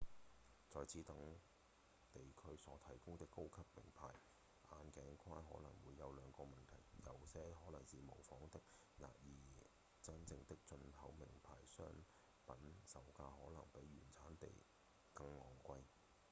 [0.67, 1.15] 在此等
[2.11, 4.07] 地區所提供的高級名牌
[4.71, 9.63] 眼鏡框可能會有兩個問題；有些可能是仿冒品而
[10.01, 11.85] 真正的進口名牌商
[12.47, 14.47] 品售價可能比原產地
[15.13, 15.77] 更昂貴